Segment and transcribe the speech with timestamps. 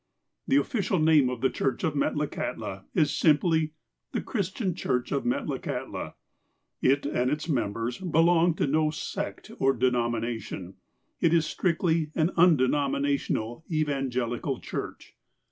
[0.47, 3.73] The official name of the church of Metlakahtla is simply"
[4.13, 6.15] The Christian Church of Metlakahtla."
[6.81, 10.77] It and its members belong to no sect or denomination.
[11.19, 15.15] It is strictly an undenominational, evangelical church.